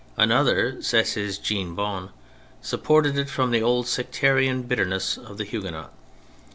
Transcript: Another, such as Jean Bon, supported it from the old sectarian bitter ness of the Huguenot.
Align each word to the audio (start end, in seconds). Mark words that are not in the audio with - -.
Another, 0.17 0.81
such 0.81 1.15
as 1.15 1.37
Jean 1.37 1.75
Bon, 1.75 2.09
supported 2.63 3.19
it 3.19 3.29
from 3.29 3.51
the 3.51 3.61
old 3.61 3.85
sectarian 3.87 4.63
bitter 4.63 4.83
ness 4.87 5.15
of 5.15 5.37
the 5.37 5.45
Huguenot. 5.45 5.93